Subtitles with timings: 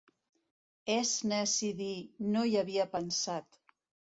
[0.93, 1.91] És neci dir:
[2.37, 3.63] «No hi havia pensat».